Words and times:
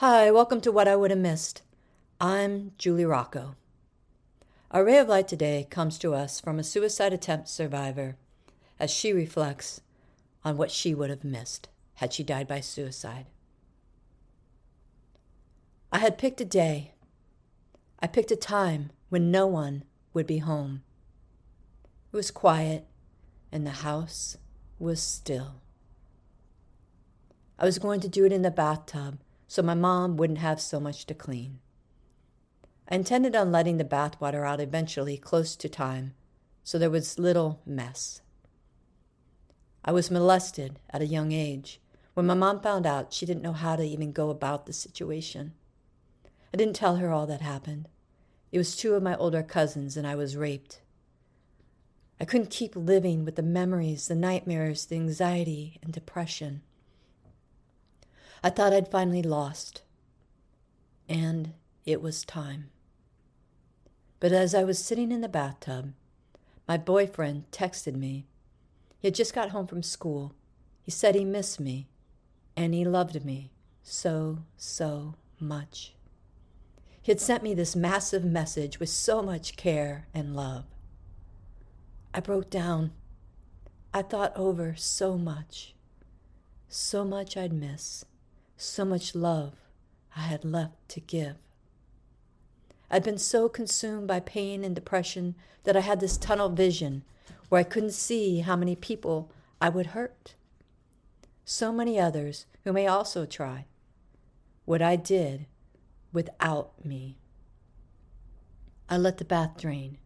Hi, 0.00 0.30
welcome 0.30 0.62
to 0.62 0.72
What 0.72 0.88
I 0.88 0.96
Would 0.96 1.10
Have 1.10 1.20
Missed. 1.20 1.60
I'm 2.18 2.72
Julie 2.78 3.04
Rocco. 3.04 3.54
Our 4.70 4.82
ray 4.82 4.96
of 4.96 5.08
light 5.08 5.28
today 5.28 5.66
comes 5.68 5.98
to 5.98 6.14
us 6.14 6.40
from 6.40 6.58
a 6.58 6.64
suicide 6.64 7.12
attempt 7.12 7.50
survivor 7.50 8.16
as 8.78 8.90
she 8.90 9.12
reflects 9.12 9.82
on 10.42 10.56
what 10.56 10.70
she 10.70 10.94
would 10.94 11.10
have 11.10 11.22
missed 11.22 11.68
had 11.96 12.14
she 12.14 12.24
died 12.24 12.48
by 12.48 12.60
suicide. 12.60 13.26
I 15.92 15.98
had 15.98 16.16
picked 16.16 16.40
a 16.40 16.46
day. 16.46 16.94
I 18.00 18.06
picked 18.06 18.30
a 18.30 18.36
time 18.36 18.92
when 19.10 19.30
no 19.30 19.46
one 19.46 19.84
would 20.14 20.26
be 20.26 20.38
home. 20.38 20.82
It 22.10 22.16
was 22.16 22.30
quiet 22.30 22.86
and 23.52 23.66
the 23.66 23.82
house 23.84 24.38
was 24.78 25.02
still. 25.02 25.56
I 27.58 27.66
was 27.66 27.78
going 27.78 28.00
to 28.00 28.08
do 28.08 28.24
it 28.24 28.32
in 28.32 28.40
the 28.40 28.50
bathtub 28.50 29.18
so 29.50 29.62
my 29.62 29.74
mom 29.74 30.16
wouldn't 30.16 30.38
have 30.38 30.60
so 30.60 30.78
much 30.78 31.04
to 31.04 31.12
clean. 31.12 31.58
I 32.88 32.94
intended 32.94 33.34
on 33.34 33.50
letting 33.50 33.78
the 33.78 33.84
bathwater 33.84 34.46
out 34.46 34.60
eventually, 34.60 35.16
close 35.16 35.56
to 35.56 35.68
time, 35.68 36.14
so 36.62 36.78
there 36.78 36.88
was 36.88 37.18
little 37.18 37.60
mess. 37.66 38.22
I 39.84 39.90
was 39.90 40.08
molested 40.08 40.78
at 40.90 41.02
a 41.02 41.06
young 41.06 41.32
age. 41.32 41.80
When 42.14 42.26
my 42.26 42.34
mom 42.34 42.60
found 42.60 42.86
out, 42.86 43.12
she 43.12 43.26
didn't 43.26 43.42
know 43.42 43.52
how 43.52 43.74
to 43.74 43.82
even 43.82 44.12
go 44.12 44.30
about 44.30 44.66
the 44.66 44.72
situation. 44.72 45.54
I 46.54 46.56
didn't 46.56 46.76
tell 46.76 46.96
her 46.96 47.10
all 47.10 47.26
that 47.26 47.40
happened. 47.40 47.88
It 48.52 48.58
was 48.58 48.76
two 48.76 48.94
of 48.94 49.02
my 49.02 49.16
older 49.16 49.42
cousins, 49.42 49.96
and 49.96 50.06
I 50.06 50.14
was 50.14 50.36
raped. 50.36 50.80
I 52.20 52.24
couldn't 52.24 52.50
keep 52.50 52.76
living 52.76 53.24
with 53.24 53.34
the 53.34 53.42
memories, 53.42 54.06
the 54.06 54.14
nightmares, 54.14 54.86
the 54.86 54.94
anxiety, 54.94 55.80
and 55.82 55.92
depression. 55.92 56.62
I 58.42 58.50
thought 58.50 58.72
I'd 58.72 58.90
finally 58.90 59.22
lost, 59.22 59.82
and 61.08 61.52
it 61.84 62.00
was 62.00 62.24
time. 62.24 62.70
But 64.18 64.32
as 64.32 64.54
I 64.54 64.64
was 64.64 64.82
sitting 64.82 65.12
in 65.12 65.20
the 65.20 65.28
bathtub, 65.28 65.92
my 66.66 66.76
boyfriend 66.76 67.50
texted 67.50 67.96
me. 67.96 68.26
He 68.98 69.08
had 69.08 69.14
just 69.14 69.34
got 69.34 69.50
home 69.50 69.66
from 69.66 69.82
school. 69.82 70.34
He 70.82 70.90
said 70.90 71.14
he 71.14 71.24
missed 71.24 71.60
me, 71.60 71.88
and 72.56 72.72
he 72.72 72.84
loved 72.84 73.24
me 73.24 73.50
so, 73.82 74.38
so 74.56 75.16
much. 75.38 75.94
He 77.02 77.12
had 77.12 77.20
sent 77.20 77.42
me 77.42 77.54
this 77.54 77.74
massive 77.74 78.24
message 78.24 78.78
with 78.78 78.88
so 78.88 79.22
much 79.22 79.56
care 79.56 80.06
and 80.14 80.36
love. 80.36 80.64
I 82.12 82.20
broke 82.20 82.50
down. 82.50 82.92
I 83.92 84.02
thought 84.02 84.36
over 84.36 84.74
so 84.76 85.18
much, 85.18 85.74
so 86.68 87.04
much 87.04 87.36
I'd 87.36 87.52
miss, 87.52 88.04
so 88.60 88.84
much 88.84 89.14
love 89.14 89.54
I 90.16 90.20
had 90.20 90.44
left 90.44 90.88
to 90.90 91.00
give. 91.00 91.36
I'd 92.90 93.04
been 93.04 93.18
so 93.18 93.48
consumed 93.48 94.08
by 94.08 94.20
pain 94.20 94.64
and 94.64 94.74
depression 94.74 95.36
that 95.64 95.76
I 95.76 95.80
had 95.80 96.00
this 96.00 96.16
tunnel 96.16 96.48
vision 96.48 97.04
where 97.48 97.60
I 97.60 97.64
couldn't 97.64 97.92
see 97.92 98.40
how 98.40 98.56
many 98.56 98.76
people 98.76 99.30
I 99.60 99.68
would 99.68 99.86
hurt. 99.86 100.34
So 101.44 101.72
many 101.72 101.98
others 101.98 102.46
who 102.64 102.72
may 102.72 102.86
also 102.86 103.26
try 103.26 103.66
what 104.64 104.82
I 104.82 104.96
did 104.96 105.46
without 106.12 106.84
me. 106.84 107.16
I 108.88 108.96
let 108.96 109.18
the 109.18 109.24
bath 109.24 109.56
drain. 109.58 109.98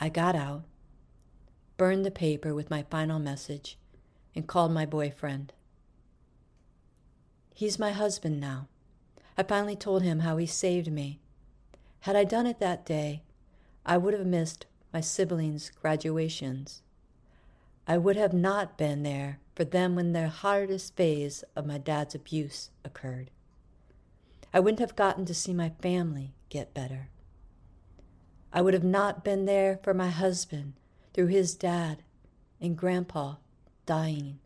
I 0.00 0.08
got 0.08 0.34
out, 0.34 0.64
burned 1.76 2.04
the 2.04 2.10
paper 2.10 2.54
with 2.54 2.70
my 2.70 2.84
final 2.90 3.18
message, 3.18 3.78
and 4.34 4.46
called 4.46 4.72
my 4.72 4.86
boyfriend. 4.86 5.52
He's 7.60 7.78
my 7.78 7.92
husband 7.92 8.40
now. 8.40 8.68
I 9.36 9.42
finally 9.42 9.76
told 9.76 10.02
him 10.02 10.20
how 10.20 10.38
he 10.38 10.46
saved 10.46 10.90
me. 10.90 11.20
Had 12.00 12.16
I 12.16 12.24
done 12.24 12.46
it 12.46 12.58
that 12.58 12.86
day, 12.86 13.22
I 13.84 13.98
would 13.98 14.14
have 14.14 14.26
missed 14.26 14.64
my 14.94 15.02
siblings' 15.02 15.70
graduations. 15.78 16.80
I 17.86 17.98
would 17.98 18.16
have 18.16 18.32
not 18.32 18.78
been 18.78 19.02
there 19.02 19.40
for 19.54 19.64
them 19.64 19.94
when 19.94 20.14
the 20.14 20.30
hardest 20.30 20.96
phase 20.96 21.44
of 21.54 21.66
my 21.66 21.76
dad's 21.76 22.14
abuse 22.14 22.70
occurred. 22.82 23.30
I 24.54 24.60
wouldn't 24.60 24.80
have 24.80 24.96
gotten 24.96 25.26
to 25.26 25.34
see 25.34 25.52
my 25.52 25.72
family 25.82 26.32
get 26.48 26.72
better. 26.72 27.10
I 28.54 28.62
would 28.62 28.72
have 28.72 28.84
not 28.84 29.22
been 29.22 29.44
there 29.44 29.78
for 29.82 29.92
my 29.92 30.08
husband 30.08 30.72
through 31.12 31.26
his 31.26 31.54
dad 31.54 32.02
and 32.58 32.74
grandpa 32.74 33.34
dying. 33.84 34.38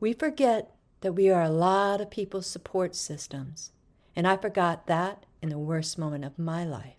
We 0.00 0.12
forget 0.12 0.74
that 1.00 1.12
we 1.12 1.30
are 1.30 1.42
a 1.42 1.50
lot 1.50 2.00
of 2.00 2.10
people's 2.10 2.46
support 2.46 2.94
systems, 2.94 3.72
and 4.16 4.26
I 4.26 4.36
forgot 4.36 4.86
that 4.86 5.26
in 5.40 5.48
the 5.48 5.58
worst 5.58 5.98
moment 5.98 6.24
of 6.24 6.38
my 6.38 6.64
life. 6.64 6.94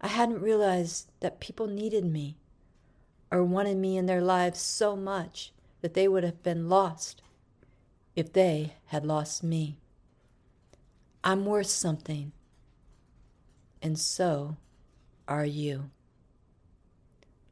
I 0.00 0.08
hadn't 0.08 0.40
realized 0.40 1.10
that 1.20 1.40
people 1.40 1.66
needed 1.66 2.04
me 2.04 2.36
or 3.30 3.44
wanted 3.44 3.76
me 3.76 3.96
in 3.96 4.06
their 4.06 4.22
lives 4.22 4.60
so 4.60 4.96
much 4.96 5.52
that 5.80 5.94
they 5.94 6.08
would 6.08 6.24
have 6.24 6.42
been 6.42 6.68
lost 6.68 7.20
if 8.16 8.32
they 8.32 8.74
had 8.86 9.04
lost 9.04 9.42
me. 9.44 9.78
I'm 11.22 11.44
worth 11.44 11.66
something, 11.66 12.32
and 13.82 13.98
so 13.98 14.56
are 15.26 15.44
you. 15.44 15.90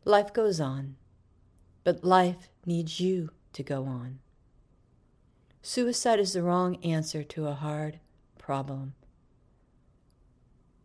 Life 0.05 0.33
goes 0.33 0.61
on, 0.61 0.97
but 1.85 2.05
life 2.05 2.49
needs 2.65 3.01
you 3.01 3.31
to 3.53 3.63
go 3.63 3.85
on. 3.85 4.21
Suicide 5.69 6.21
is 6.21 6.33
the 6.33 6.45
wrong 6.45 6.77
answer 6.85 7.25
to 7.25 7.49
a 7.49 7.55
hard 7.55 7.99
problem. 8.39 8.95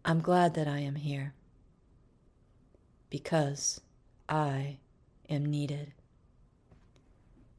I'm 0.03 0.21
glad 0.21 0.55
that 0.55 0.67
I 0.67 0.79
am 0.79 0.95
here 0.95 1.35
because 3.11 3.79
I 4.27 4.79
am 5.29 5.45
needed. 5.45 5.93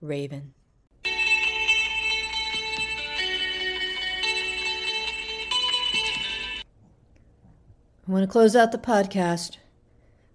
Raven. 0.00 0.52
I 1.04 1.12
want 8.08 8.24
to 8.24 8.26
close 8.26 8.56
out 8.56 8.72
the 8.72 8.78
podcast 8.78 9.58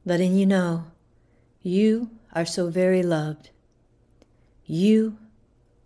letting 0.05 0.35
you 0.35 0.45
know 0.45 0.85
you 1.61 2.11
are 2.31 2.45
so 2.45 2.69
very 2.69 3.03
loved. 3.03 3.49
You 4.63 5.17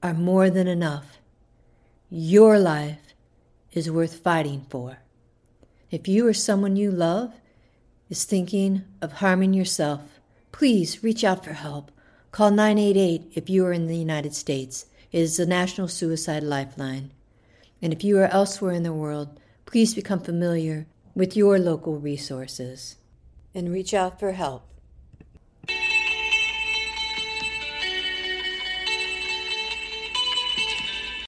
are 0.04 0.14
more 0.14 0.50
than 0.50 0.68
enough. 0.68 1.20
Your 2.10 2.58
life 2.58 3.14
is 3.72 3.92
worth 3.92 4.20
fighting 4.20 4.66
for. 4.70 4.98
If 5.90 6.08
you 6.08 6.28
or 6.28 6.34
someone 6.34 6.76
you 6.76 6.92
love 6.92 7.34
is 8.10 8.24
thinking 8.24 8.84
of 9.02 9.14
harming 9.14 9.54
yourself, 9.54 10.20
please 10.52 11.04
reach 11.04 11.24
out 11.24 11.44
for 11.44 11.54
help. 11.54 11.92
Call 12.32 12.52
988 12.52 13.32
if 13.34 13.50
you 13.50 13.66
are 13.66 13.74
in 13.74 13.88
the 13.88 13.98
United 13.98 14.34
States. 14.34 14.86
It 15.12 15.20
is 15.20 15.38
the 15.38 15.46
National 15.46 15.88
Suicide 15.88 16.44
Lifeline. 16.44 17.12
And 17.82 17.94
if 17.94 18.04
you 18.04 18.18
are 18.20 18.28
elsewhere 18.28 18.72
in 18.72 18.84
the 18.84 18.94
world, 18.94 19.40
please 19.66 19.94
become 19.94 20.20
familiar 20.20 20.88
with 21.14 21.36
your 21.36 21.60
local 21.60 21.98
resources 21.98 22.96
and 23.54 23.72
reach 23.72 23.94
out 23.94 24.20
for 24.20 24.32
help. 24.32 24.68